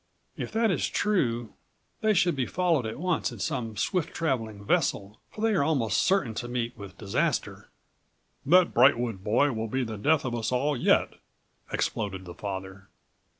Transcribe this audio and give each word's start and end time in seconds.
If 0.35 0.51
that 0.53 0.71
is 0.71 0.87
true 0.89 1.53
they 1.99 2.15
should 2.15 2.35
be 2.35 2.47
followed 2.47 2.87
at 2.87 2.97
once 2.97 3.31
in 3.31 3.37
some 3.37 3.77
swift 3.77 4.15
traveling 4.15 4.65
vessel, 4.65 5.19
for 5.29 5.41
they 5.41 5.53
are 5.53 5.63
almost 5.63 6.01
certain 6.01 6.33
to 6.41 6.47
meet 6.47 6.75
with 6.75 6.97
disaster." 6.97 7.69
"That 8.43 8.73
Brightwood 8.73 9.23
boy 9.23 9.51
will 9.51 9.67
be 9.67 9.83
the 9.83 9.99
death 9.99 10.25
of 10.25 10.33
us 10.33 10.51
all 10.51 10.75
yet," 10.75 11.19
exploded 11.71 12.25
the 12.25 12.33
father. 12.33 12.87